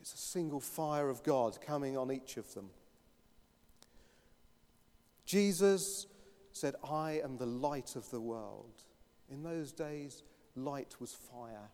It's 0.00 0.14
a 0.14 0.18
single 0.18 0.60
fire 0.60 1.08
of 1.08 1.22
God 1.22 1.58
coming 1.60 1.96
on 1.96 2.12
each 2.12 2.36
of 2.36 2.52
them. 2.54 2.70
Jesus 5.24 6.06
said, 6.52 6.74
I 6.88 7.20
am 7.22 7.38
the 7.38 7.46
light 7.46 7.96
of 7.96 8.10
the 8.10 8.20
world. 8.20 8.82
In 9.30 9.42
those 9.42 9.72
days, 9.72 10.22
light 10.54 10.96
was 11.00 11.14
fire. 11.14 11.70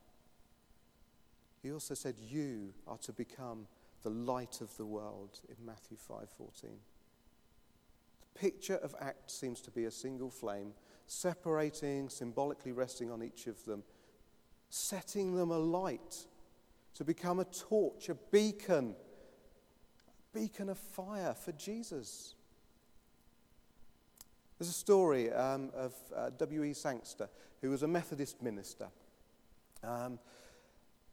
He 1.63 1.73
also 1.73 1.95
said, 1.95 2.15
You 2.19 2.75
are 2.87 2.99
to 2.99 3.13
become 3.13 3.67
the 4.03 4.11
light 4.11 4.61
of 4.61 4.77
the 4.77 4.87
world 4.87 5.41
in 5.49 5.65
Matthew 5.65 5.97
5:14. 5.97 6.79
The 8.21 8.39
picture 8.39 8.77
of 8.77 8.95
Acts 9.01 9.35
seems 9.35 9.61
to 9.63 9.71
be 9.71 9.87
a 9.87 9.91
single 9.91 10.31
flame, 10.31 10.75
separating, 11.07 12.09
symbolically 12.09 12.73
resting 12.73 13.11
on 13.11 13.23
each 13.23 13.47
of 13.47 13.65
them, 13.65 13.83
setting 14.71 15.35
them 15.35 15.51
alight 15.51 16.27
to 16.95 17.05
become 17.05 17.39
a 17.39 17.45
torch, 17.45 18.09
a 18.09 18.15
beacon, 18.15 18.95
a 20.09 20.39
beacon 20.39 20.69
of 20.69 20.79
fire 20.79 21.35
for 21.35 21.53
Jesus. 21.53 22.35
There's 24.59 24.71
a 24.71 24.73
story 24.73 25.31
um, 25.31 25.71
of 25.75 25.93
uh, 26.15 26.31
W.E. 26.39 26.73
Sangster, 26.73 27.29
who 27.61 27.71
was 27.71 27.83
a 27.83 27.89
Methodist 27.89 28.43
minister. 28.43 28.89
Um, 29.85 30.19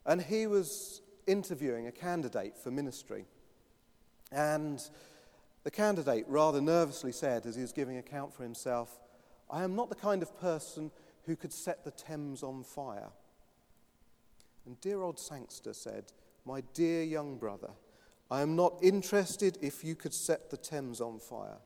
and 0.06 0.22
he 0.22 0.48
was 0.48 1.02
interviewing 1.28 1.88
a 1.88 1.92
candidate 1.92 2.58
for 2.58 2.72
ministry. 2.72 3.26
And 4.32 4.82
the 5.64 5.72
candidate 5.72 6.26
rather 6.28 6.62
nervously 6.62 7.12
said, 7.12 7.46
as 7.46 7.56
he 7.56 7.62
was 7.62 7.72
giving 7.72 7.98
account 7.98 8.34
for 8.34 8.44
himself, 8.44 9.00
I 9.50 9.64
am 9.64 9.76
not 9.76 9.90
the 9.90 9.96
kind 9.96 10.22
of 10.22 10.40
person 10.40 10.92
who 11.26 11.36
could 11.36 11.54
set 11.54 11.84
the 11.84 11.92
Thames 11.92 12.44
on 12.44 12.64
fire. 12.64 13.10
And 14.66 14.80
dear 14.82 15.02
old 15.02 15.20
Sangster 15.20 15.74
said, 15.74 16.06
My 16.46 16.62
dear 16.74 17.04
young 17.04 17.38
brother, 17.38 17.72
I 18.32 18.42
am 18.42 18.56
not 18.56 18.80
interested 18.82 19.58
if 19.62 19.84
you 19.84 19.96
could 19.96 20.14
set 20.14 20.50
the 20.50 20.58
Thames 20.58 21.02
on 21.02 21.20
fire. 21.20 21.58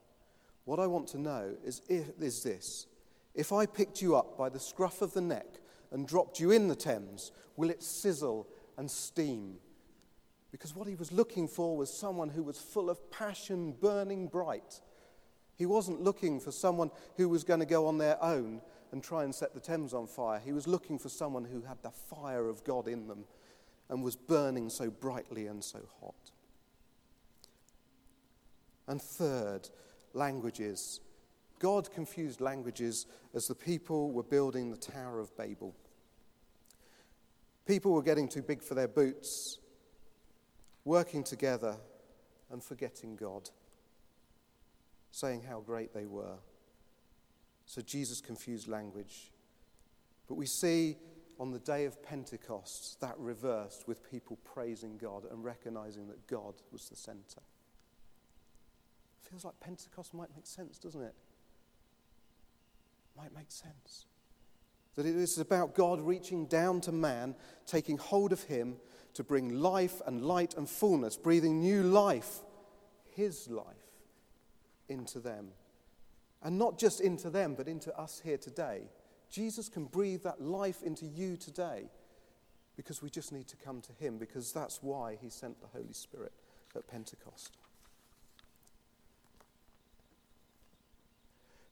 What 0.64 0.80
I 0.80 0.86
want 0.86 1.08
to 1.08 1.18
know 1.18 1.54
is, 1.64 1.80
is 1.88 2.42
this 2.42 2.86
if 3.34 3.52
I 3.52 3.66
picked 3.66 4.02
you 4.02 4.16
up 4.16 4.36
by 4.36 4.48
the 4.48 4.60
scruff 4.60 5.00
of 5.00 5.14
the 5.14 5.20
neck 5.20 5.46
and 5.92 6.06
dropped 6.06 6.40
you 6.40 6.50
in 6.50 6.68
the 6.68 6.74
Thames, 6.74 7.32
will 7.56 7.70
it 7.70 7.82
sizzle 7.82 8.48
and 8.76 8.90
steam? 8.90 9.56
Because 10.50 10.74
what 10.74 10.88
he 10.88 10.94
was 10.94 11.12
looking 11.12 11.46
for 11.46 11.76
was 11.76 11.92
someone 11.92 12.30
who 12.30 12.42
was 12.42 12.58
full 12.58 12.90
of 12.90 13.10
passion, 13.10 13.74
burning 13.80 14.26
bright. 14.26 14.80
He 15.56 15.66
wasn't 15.66 16.02
looking 16.02 16.40
for 16.40 16.52
someone 16.52 16.90
who 17.16 17.28
was 17.28 17.44
going 17.44 17.60
to 17.60 17.66
go 17.66 17.86
on 17.86 17.98
their 17.98 18.22
own 18.22 18.60
and 18.92 19.02
try 19.02 19.24
and 19.24 19.34
set 19.34 19.54
the 19.54 19.60
Thames 19.60 19.92
on 19.92 20.06
fire. 20.06 20.40
He 20.42 20.52
was 20.52 20.66
looking 20.66 20.98
for 20.98 21.08
someone 21.08 21.44
who 21.44 21.62
had 21.62 21.82
the 21.82 21.90
fire 21.90 22.48
of 22.48 22.64
God 22.64 22.88
in 22.88 23.06
them 23.06 23.24
and 23.88 24.02
was 24.02 24.16
burning 24.16 24.70
so 24.70 24.90
brightly 24.90 25.46
and 25.46 25.62
so 25.62 25.80
hot. 26.00 26.14
And 28.86 29.00
third, 29.00 29.68
languages. 30.14 31.00
God 31.58 31.90
confused 31.92 32.40
languages 32.40 33.06
as 33.34 33.46
the 33.46 33.54
people 33.54 34.12
were 34.12 34.22
building 34.22 34.70
the 34.70 34.76
Tower 34.76 35.20
of 35.20 35.36
Babel. 35.36 35.74
People 37.66 37.92
were 37.92 38.02
getting 38.02 38.28
too 38.28 38.42
big 38.42 38.62
for 38.62 38.74
their 38.74 38.88
boots, 38.88 39.58
working 40.84 41.22
together 41.22 41.76
and 42.50 42.62
forgetting 42.62 43.16
God, 43.16 43.50
saying 45.10 45.42
how 45.42 45.60
great 45.60 45.92
they 45.92 46.06
were. 46.06 46.38
So 47.68 47.82
Jesus 47.82 48.22
confused 48.22 48.66
language. 48.66 49.30
But 50.26 50.36
we 50.36 50.46
see 50.46 50.96
on 51.38 51.52
the 51.52 51.58
day 51.58 51.84
of 51.84 52.02
Pentecost 52.02 52.98
that 53.02 53.14
reversed 53.18 53.86
with 53.86 54.10
people 54.10 54.38
praising 54.42 54.96
God 54.96 55.26
and 55.30 55.44
recognizing 55.44 56.08
that 56.08 56.26
God 56.26 56.54
was 56.72 56.88
the 56.88 56.96
center. 56.96 57.42
Feels 59.20 59.44
like 59.44 59.60
Pentecost 59.60 60.14
might 60.14 60.30
make 60.34 60.46
sense, 60.46 60.78
doesn't 60.78 61.02
it? 61.02 61.14
Might 63.14 63.34
make 63.36 63.50
sense. 63.50 64.06
That 64.96 65.04
it 65.04 65.14
is 65.14 65.36
about 65.38 65.74
God 65.74 66.00
reaching 66.00 66.46
down 66.46 66.80
to 66.82 66.92
man, 66.92 67.34
taking 67.66 67.98
hold 67.98 68.32
of 68.32 68.44
him 68.44 68.76
to 69.12 69.22
bring 69.22 69.60
life 69.60 70.00
and 70.06 70.24
light 70.24 70.54
and 70.56 70.68
fullness, 70.68 71.18
breathing 71.18 71.60
new 71.60 71.82
life, 71.82 72.40
his 73.14 73.46
life, 73.48 73.66
into 74.88 75.20
them. 75.20 75.48
And 76.42 76.58
not 76.58 76.78
just 76.78 77.00
into 77.00 77.30
them, 77.30 77.54
but 77.54 77.68
into 77.68 77.96
us 77.98 78.20
here 78.24 78.38
today. 78.38 78.82
Jesus 79.30 79.68
can 79.68 79.86
breathe 79.86 80.22
that 80.22 80.40
life 80.40 80.82
into 80.82 81.06
you 81.06 81.36
today 81.36 81.90
because 82.76 83.02
we 83.02 83.10
just 83.10 83.32
need 83.32 83.48
to 83.48 83.56
come 83.56 83.80
to 83.80 83.92
him, 83.92 84.18
because 84.18 84.52
that's 84.52 84.82
why 84.82 85.18
he 85.20 85.28
sent 85.28 85.60
the 85.60 85.66
Holy 85.66 85.92
Spirit 85.92 86.32
at 86.76 86.86
Pentecost. 86.86 87.56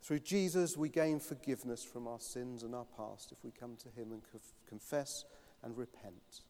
Through 0.07 0.21
Jesus, 0.21 0.77
we 0.77 0.89
gain 0.89 1.19
forgiveness 1.19 1.83
from 1.83 2.07
our 2.07 2.21
sins 2.21 2.63
and 2.63 2.77
our 2.77 2.87
past 2.97 3.33
if 3.33 3.39
we 3.43 3.51
come 3.51 3.75
to 3.83 3.89
Him 4.01 4.13
and 4.13 4.23
confess 4.69 5.25
and 5.65 5.77
repent. 5.77 6.43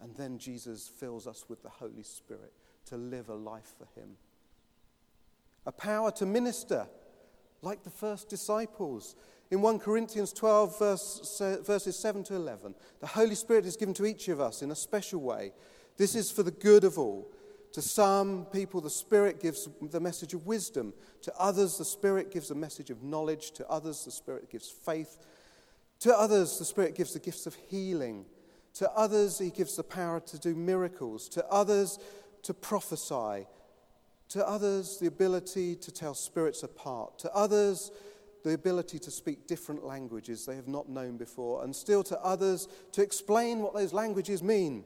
And 0.00 0.16
then 0.16 0.38
Jesus 0.38 0.88
fills 0.88 1.28
us 1.28 1.44
with 1.48 1.62
the 1.62 1.68
Holy 1.68 2.02
Spirit 2.02 2.52
to 2.86 2.96
live 2.96 3.28
a 3.28 3.34
life 3.36 3.74
for 3.78 3.86
Him. 4.00 4.16
A 5.66 5.72
power 5.72 6.10
to 6.12 6.26
minister, 6.26 6.86
like 7.60 7.82
the 7.84 7.90
first 7.90 8.28
disciples. 8.28 9.14
In 9.50 9.60
1 9.60 9.78
Corinthians 9.78 10.32
12, 10.32 10.78
verse, 10.78 11.42
verses 11.64 11.98
7 11.98 12.24
to 12.24 12.34
11, 12.34 12.74
the 13.00 13.06
Holy 13.06 13.34
Spirit 13.34 13.66
is 13.66 13.76
given 13.76 13.94
to 13.94 14.06
each 14.06 14.28
of 14.28 14.40
us 14.40 14.62
in 14.62 14.70
a 14.70 14.76
special 14.76 15.20
way. 15.20 15.52
This 15.96 16.14
is 16.14 16.30
for 16.30 16.42
the 16.42 16.50
good 16.50 16.84
of 16.84 16.98
all 16.98 17.30
to 17.72 17.80
some 17.80 18.46
people, 18.52 18.80
the 18.80 18.90
Spirit 18.90 19.40
gives 19.40 19.68
the 19.80 20.00
message 20.00 20.34
of 20.34 20.46
wisdom. 20.46 20.92
To 21.22 21.32
others, 21.38 21.78
the 21.78 21.84
Spirit 21.84 22.30
gives 22.30 22.50
a 22.50 22.54
message 22.54 22.90
of 22.90 23.02
knowledge. 23.02 23.52
To 23.52 23.68
others, 23.68 24.04
the 24.04 24.10
Spirit 24.10 24.50
gives 24.50 24.68
faith. 24.68 25.16
To 26.00 26.16
others, 26.16 26.58
the 26.58 26.64
Spirit 26.64 26.94
gives 26.94 27.14
the 27.14 27.18
gifts 27.18 27.46
of 27.46 27.54
healing. 27.54 28.26
To 28.74 28.90
others, 28.92 29.38
He 29.38 29.50
gives 29.50 29.76
the 29.76 29.84
power 29.84 30.20
to 30.20 30.38
do 30.38 30.54
miracles. 30.54 31.28
To 31.30 31.46
others, 31.48 31.98
to 32.42 32.52
prophesy. 32.52 33.46
To 34.32 34.48
others, 34.48 34.96
the 34.96 35.08
ability 35.08 35.76
to 35.76 35.92
tell 35.92 36.14
spirits 36.14 36.62
apart. 36.62 37.18
To 37.18 37.34
others, 37.34 37.90
the 38.44 38.54
ability 38.54 38.98
to 39.00 39.10
speak 39.10 39.46
different 39.46 39.84
languages 39.84 40.46
they 40.46 40.56
have 40.56 40.68
not 40.68 40.88
known 40.88 41.18
before. 41.18 41.62
And 41.62 41.76
still 41.76 42.02
to 42.04 42.18
others, 42.24 42.66
to 42.92 43.02
explain 43.02 43.58
what 43.58 43.74
those 43.74 43.92
languages 43.92 44.42
mean. 44.42 44.84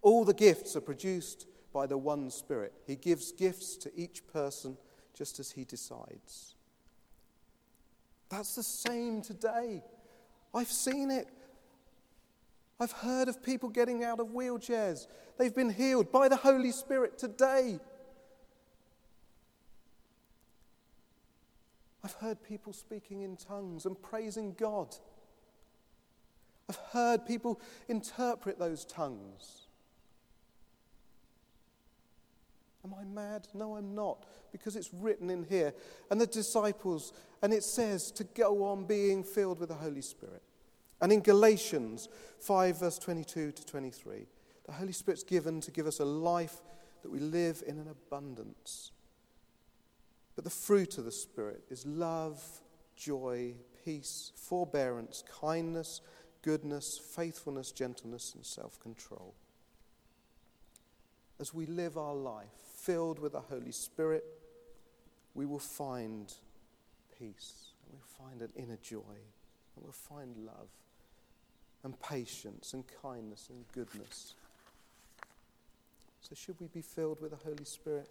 All 0.00 0.24
the 0.24 0.32
gifts 0.32 0.76
are 0.76 0.80
produced 0.80 1.46
by 1.74 1.86
the 1.86 1.98
one 1.98 2.30
Spirit. 2.30 2.72
He 2.86 2.96
gives 2.96 3.32
gifts 3.32 3.76
to 3.76 3.92
each 3.94 4.26
person 4.28 4.78
just 5.12 5.38
as 5.38 5.50
He 5.50 5.64
decides. 5.64 6.54
That's 8.30 8.54
the 8.54 8.62
same 8.62 9.20
today. 9.20 9.82
I've 10.54 10.72
seen 10.72 11.10
it. 11.10 11.28
I've 12.80 12.92
heard 12.92 13.28
of 13.28 13.42
people 13.42 13.68
getting 13.68 14.04
out 14.04 14.20
of 14.20 14.28
wheelchairs. 14.28 15.06
They've 15.38 15.54
been 15.54 15.68
healed 15.68 16.10
by 16.10 16.28
the 16.28 16.36
Holy 16.36 16.72
Spirit 16.72 17.18
today. 17.18 17.78
I've 22.06 22.12
heard 22.12 22.40
people 22.40 22.72
speaking 22.72 23.22
in 23.22 23.36
tongues 23.36 23.84
and 23.84 24.00
praising 24.00 24.54
God. 24.56 24.94
I've 26.68 26.78
heard 26.92 27.26
people 27.26 27.60
interpret 27.88 28.60
those 28.60 28.84
tongues. 28.84 29.66
Am 32.84 32.94
I 32.94 33.02
mad? 33.02 33.48
No, 33.54 33.74
I'm 33.74 33.96
not, 33.96 34.24
because 34.52 34.76
it's 34.76 34.94
written 34.94 35.30
in 35.30 35.42
here. 35.42 35.74
And 36.08 36.20
the 36.20 36.28
disciples, 36.28 37.12
and 37.42 37.52
it 37.52 37.64
says 37.64 38.12
to 38.12 38.22
go 38.22 38.62
on 38.62 38.84
being 38.84 39.24
filled 39.24 39.58
with 39.58 39.70
the 39.70 39.74
Holy 39.74 40.00
Spirit. 40.00 40.44
And 41.00 41.12
in 41.12 41.22
Galatians 41.22 42.08
5, 42.38 42.78
verse 42.78 43.00
22 43.00 43.50
to 43.50 43.66
23, 43.66 44.28
the 44.64 44.72
Holy 44.72 44.92
Spirit's 44.92 45.24
given 45.24 45.60
to 45.60 45.72
give 45.72 45.88
us 45.88 45.98
a 45.98 46.04
life 46.04 46.60
that 47.02 47.10
we 47.10 47.18
live 47.18 47.64
in 47.66 47.78
an 47.78 47.88
abundance. 47.88 48.92
But 50.36 50.44
the 50.44 50.50
fruit 50.50 50.98
of 50.98 51.06
the 51.06 51.12
Spirit 51.12 51.64
is 51.70 51.86
love, 51.86 52.44
joy, 52.94 53.54
peace, 53.84 54.32
forbearance, 54.36 55.24
kindness, 55.40 56.02
goodness, 56.42 56.98
faithfulness, 56.98 57.72
gentleness, 57.72 58.34
and 58.34 58.44
self 58.44 58.78
control. 58.78 59.34
As 61.40 61.52
we 61.52 61.66
live 61.66 61.96
our 61.96 62.14
life 62.14 62.52
filled 62.76 63.18
with 63.18 63.32
the 63.32 63.40
Holy 63.40 63.72
Spirit, 63.72 64.24
we 65.34 65.46
will 65.46 65.58
find 65.58 66.32
peace, 67.18 67.72
and 67.84 67.94
we'll 67.94 68.28
find 68.28 68.42
an 68.42 68.50
inner 68.56 68.78
joy, 68.82 69.00
and 69.74 69.84
we'll 69.84 69.92
find 69.92 70.36
love, 70.36 70.68
and 71.82 71.98
patience, 72.00 72.74
and 72.74 72.84
kindness, 73.02 73.48
and 73.50 73.64
goodness. 73.72 74.34
So, 76.20 76.34
should 76.34 76.60
we 76.60 76.66
be 76.66 76.82
filled 76.82 77.20
with 77.20 77.30
the 77.30 77.36
Holy 77.36 77.64
Spirit? 77.64 78.10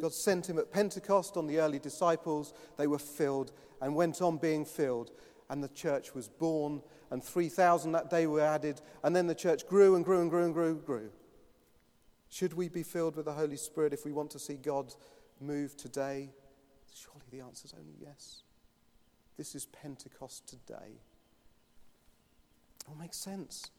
God 0.00 0.12
sent 0.12 0.48
him 0.48 0.58
at 0.58 0.72
Pentecost 0.72 1.36
on 1.36 1.46
the 1.46 1.58
early 1.58 1.78
disciples. 1.78 2.52
They 2.76 2.86
were 2.86 2.98
filled 2.98 3.52
and 3.80 3.94
went 3.94 4.20
on 4.20 4.38
being 4.38 4.64
filled. 4.64 5.12
And 5.50 5.62
the 5.62 5.68
church 5.68 6.14
was 6.14 6.28
born, 6.28 6.82
and 7.10 7.22
3,000 7.22 7.92
that 7.92 8.10
day 8.10 8.26
were 8.26 8.40
added. 8.40 8.80
And 9.02 9.14
then 9.14 9.26
the 9.26 9.34
church 9.34 9.66
grew 9.68 9.94
and 9.94 10.04
grew 10.04 10.20
and 10.20 10.30
grew 10.30 10.44
and 10.44 10.54
grew 10.54 10.68
and 10.68 10.84
grew. 10.84 11.10
Should 12.28 12.54
we 12.54 12.68
be 12.68 12.82
filled 12.82 13.14
with 13.14 13.26
the 13.26 13.32
Holy 13.32 13.56
Spirit 13.56 13.92
if 13.92 14.04
we 14.04 14.10
want 14.10 14.30
to 14.32 14.38
see 14.38 14.54
God 14.54 14.92
move 15.40 15.76
today? 15.76 16.30
Surely 16.92 17.26
the 17.30 17.40
answer 17.40 17.66
is 17.66 17.74
only 17.78 17.94
yes. 18.00 18.42
This 19.36 19.54
is 19.54 19.66
Pentecost 19.66 20.48
today. 20.48 21.00
It 22.80 22.86
all 22.88 22.96
makes 22.96 23.16
sense. 23.16 23.70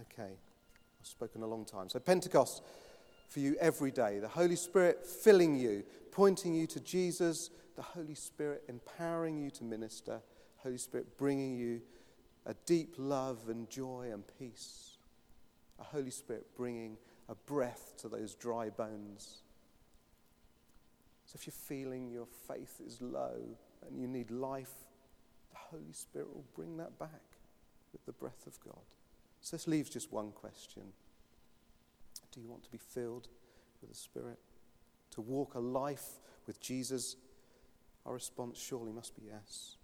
Okay, 0.00 0.32
I've 1.00 1.06
spoken 1.06 1.42
a 1.42 1.46
long 1.46 1.64
time. 1.64 1.88
So, 1.88 1.98
Pentecost 1.98 2.62
for 3.28 3.40
you 3.40 3.56
every 3.60 3.90
day. 3.90 4.18
The 4.18 4.28
Holy 4.28 4.56
Spirit 4.56 5.06
filling 5.06 5.56
you, 5.56 5.84
pointing 6.10 6.54
you 6.54 6.66
to 6.68 6.80
Jesus, 6.80 7.50
the 7.76 7.82
Holy 7.82 8.14
Spirit 8.14 8.64
empowering 8.68 9.38
you 9.38 9.50
to 9.50 9.64
minister, 9.64 10.20
Holy 10.56 10.78
Spirit 10.78 11.16
bringing 11.16 11.56
you 11.56 11.80
a 12.46 12.54
deep 12.66 12.94
love 12.98 13.48
and 13.48 13.68
joy 13.70 14.10
and 14.12 14.24
peace 14.38 14.98
a 15.78 15.84
Holy 15.84 16.10
Spirit 16.10 16.46
bringing 16.56 16.96
a 17.28 17.34
breath 17.34 17.94
to 17.98 18.08
those 18.08 18.34
dry 18.34 18.70
bones. 18.70 19.42
So 21.26 21.36
if 21.36 21.46
you're 21.46 21.52
feeling 21.52 22.10
your 22.10 22.26
faith 22.26 22.80
is 22.84 23.00
low 23.00 23.36
and 23.86 24.00
you 24.00 24.08
need 24.08 24.30
life, 24.30 24.72
the 25.50 25.58
Holy 25.70 25.92
Spirit 25.92 26.34
will 26.34 26.44
bring 26.54 26.76
that 26.78 26.98
back 26.98 27.10
with 27.92 28.04
the 28.06 28.12
breath 28.12 28.46
of 28.46 28.58
God. 28.60 28.82
So 29.40 29.56
this 29.56 29.68
leaves 29.68 29.90
just 29.90 30.12
one 30.12 30.32
question 30.32 30.82
Do 32.32 32.40
you 32.40 32.48
want 32.48 32.64
to 32.64 32.70
be 32.70 32.78
filled 32.78 33.28
with 33.80 33.90
the 33.90 33.96
Spirit? 33.96 34.38
To 35.12 35.20
walk 35.20 35.54
a 35.54 35.60
life 35.60 36.20
with 36.46 36.60
Jesus? 36.60 37.16
Our 38.06 38.14
response 38.14 38.58
surely 38.58 38.92
must 38.92 39.16
be 39.16 39.22
yes. 39.30 39.76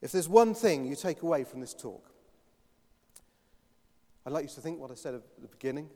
If 0.00 0.12
there's 0.12 0.28
one 0.28 0.54
thing 0.54 0.84
you 0.84 0.96
take 0.96 1.22
away 1.22 1.44
from 1.44 1.60
this 1.60 1.74
talk, 1.74 2.12
I'd 4.26 4.32
like 4.32 4.44
you 4.44 4.50
to 4.50 4.60
think 4.60 4.78
what 4.78 4.90
I 4.90 4.94
said 4.94 5.14
at 5.14 5.22
the 5.40 5.48
beginning 5.48 5.88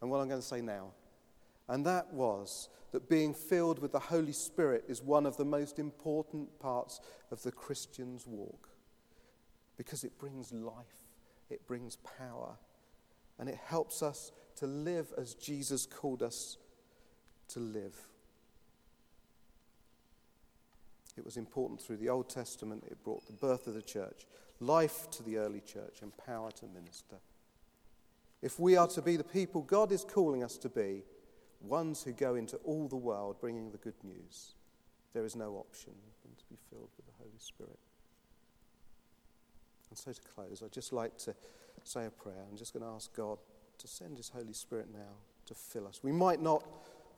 and 0.00 0.10
what 0.10 0.20
I'm 0.20 0.28
going 0.28 0.40
to 0.40 0.46
say 0.46 0.60
now. 0.60 0.92
And 1.68 1.84
that 1.86 2.12
was 2.12 2.68
that 2.92 3.08
being 3.08 3.34
filled 3.34 3.78
with 3.78 3.92
the 3.92 3.98
Holy 3.98 4.32
Spirit 4.32 4.84
is 4.88 5.02
one 5.02 5.26
of 5.26 5.36
the 5.36 5.44
most 5.44 5.78
important 5.78 6.58
parts 6.58 7.00
of 7.30 7.42
the 7.42 7.52
Christian's 7.52 8.26
walk 8.26 8.68
because 9.76 10.04
it 10.04 10.18
brings 10.18 10.52
life, 10.52 10.74
it 11.50 11.66
brings 11.66 11.96
power, 11.96 12.56
and 13.38 13.48
it 13.48 13.58
helps 13.66 14.02
us 14.02 14.32
to 14.58 14.66
live 14.66 15.12
as 15.16 15.34
Jesus 15.34 15.86
called 15.86 16.22
us 16.22 16.56
to 17.48 17.60
live. 17.60 17.96
It 21.16 21.24
was 21.24 21.36
important 21.36 21.80
through 21.80 21.96
the 21.96 22.08
Old 22.08 22.28
Testament, 22.28 22.84
it 22.88 23.02
brought 23.02 23.26
the 23.26 23.32
birth 23.32 23.66
of 23.66 23.74
the 23.74 23.82
church, 23.82 24.26
life 24.60 25.10
to 25.12 25.22
the 25.22 25.38
early 25.38 25.60
church, 25.60 25.98
and 26.02 26.16
power 26.16 26.50
to 26.52 26.66
minister. 26.66 27.16
If 28.40 28.60
we 28.60 28.76
are 28.76 28.86
to 28.88 29.02
be 29.02 29.16
the 29.16 29.24
people 29.24 29.62
God 29.62 29.90
is 29.90 30.04
calling 30.04 30.44
us 30.44 30.56
to 30.58 30.68
be, 30.68 31.02
ones 31.60 32.04
who 32.04 32.12
go 32.12 32.36
into 32.36 32.56
all 32.58 32.86
the 32.86 32.96
world 32.96 33.40
bringing 33.40 33.70
the 33.70 33.78
good 33.78 34.02
news, 34.04 34.54
there 35.12 35.24
is 35.24 35.34
no 35.34 35.54
option 35.54 35.92
than 36.22 36.32
to 36.36 36.44
be 36.48 36.56
filled 36.70 36.90
with 36.96 37.06
the 37.06 37.12
Holy 37.18 37.38
Spirit. 37.38 37.78
And 39.90 39.98
so 39.98 40.12
to 40.12 40.20
close, 40.34 40.62
I'd 40.64 40.72
just 40.72 40.92
like 40.92 41.16
to 41.18 41.34
say 41.82 42.06
a 42.06 42.10
prayer. 42.10 42.44
I'm 42.48 42.56
just 42.56 42.72
going 42.72 42.84
to 42.84 42.90
ask 42.90 43.12
God 43.16 43.38
to 43.78 43.88
send 43.88 44.16
His 44.16 44.28
Holy 44.28 44.52
Spirit 44.52 44.88
now 44.92 45.16
to 45.46 45.54
fill 45.54 45.86
us. 45.86 46.00
We 46.02 46.12
might 46.12 46.42
not 46.42 46.64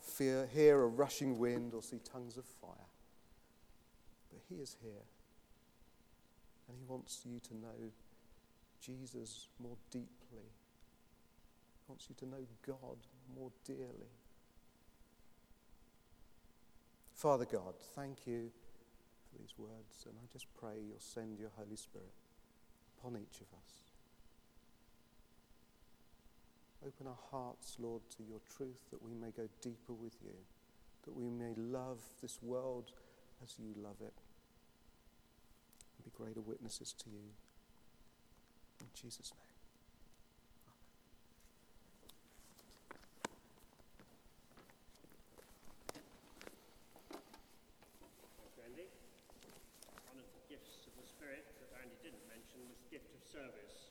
fear, 0.01 0.49
hear 0.53 0.83
a 0.83 0.87
rushing 0.87 1.39
wind 1.39 1.75
or 1.75 1.83
see 1.83 1.99
tongues 1.99 2.37
of 2.37 2.45
fire, 2.45 2.89
but 4.31 4.41
He 4.49 4.57
is 4.57 4.77
here. 4.83 5.05
And 6.69 6.79
He 6.79 6.85
wants 6.85 7.23
you 7.25 7.41
to 7.41 7.57
know 7.57 7.91
Jesus 8.81 9.49
more 9.63 9.77
deeply 9.91 10.07
He 10.33 11.85
wants 11.89 12.07
you 12.09 12.15
to 12.21 12.27
know 12.27 12.47
God 12.67 12.97
more 13.35 13.51
dearly. 13.65 14.13
Father 17.15 17.45
God, 17.45 17.75
thank 17.95 18.27
you 18.27 18.51
for 19.31 19.39
these 19.39 19.55
words, 19.59 20.07
and 20.07 20.15
I 20.17 20.27
just 20.33 20.47
pray 20.59 20.75
you'll 20.89 20.99
send 20.99 21.39
your 21.39 21.51
Holy 21.57 21.77
Spirit 21.77 22.15
upon 22.99 23.17
each 23.17 23.41
of 23.41 23.47
us. 23.59 23.90
Open 26.87 27.07
our 27.07 27.19
hearts, 27.31 27.77
Lord, 27.79 28.03
to 28.17 28.23
your 28.23 28.41
truth 28.57 28.81
that 28.91 29.03
we 29.03 29.13
may 29.13 29.31
go 29.31 29.49
deeper 29.61 29.93
with 29.93 30.17
you, 30.25 30.33
that 31.05 31.15
we 31.15 31.29
may 31.29 31.53
love 31.57 31.99
this 32.23 32.39
world 32.43 32.93
as 33.45 33.57
you 33.59 33.75
love 33.77 33.97
it, 34.01 34.15
and 35.97 36.05
be 36.05 36.11
greater 36.17 36.41
witnesses 36.41 36.95
to 37.05 37.11
you. 37.11 37.35
In 38.81 38.87
Jesus' 38.95 39.33
name. 39.37 39.51
Andy. 48.65 48.89
One 50.09 50.17
of 50.17 50.25
the 50.33 50.43
gifts 50.49 50.89
of 50.89 50.97
the 50.97 51.07
Spirit 51.07 51.45
that 51.61 51.77
Andy 51.83 51.97
didn't 52.03 52.25
mention 52.29 52.65
was 52.69 52.79
the 52.81 52.97
gift 52.97 53.13
of 53.13 53.21
service. 53.29 53.90